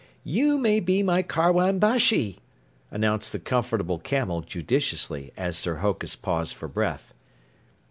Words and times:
"You 0.23 0.57
may 0.57 0.79
be 0.79 1.03
my 1.03 1.21
Karwan 1.21 1.77
Bashi," 1.77 2.39
announced 2.89 3.31
the 3.33 3.37
Comfortable 3.39 3.99
Camel 3.99 4.41
judiciously 4.41 5.31
as 5.37 5.59
Sir 5.59 5.75
Hokus 5.75 6.15
paused 6.15 6.55
for 6.55 6.67
breath. 6.67 7.13